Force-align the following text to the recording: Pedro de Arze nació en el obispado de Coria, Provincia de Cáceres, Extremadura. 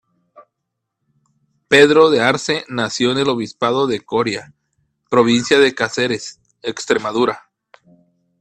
Pedro 1.67 2.09
de 2.09 2.21
Arze 2.21 2.65
nació 2.69 3.11
en 3.11 3.19
el 3.19 3.29
obispado 3.29 3.85
de 3.85 4.01
Coria, 4.03 4.51
Provincia 5.11 5.59
de 5.59 5.75
Cáceres, 5.75 6.39
Extremadura. 6.63 7.51